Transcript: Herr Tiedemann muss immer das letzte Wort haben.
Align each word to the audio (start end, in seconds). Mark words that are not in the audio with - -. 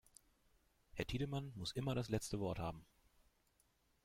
Herr 0.93 1.05
Tiedemann 1.05 1.51
muss 1.53 1.73
immer 1.73 1.93
das 1.93 2.09
letzte 2.09 2.39
Wort 2.39 2.57
haben. 2.57 2.83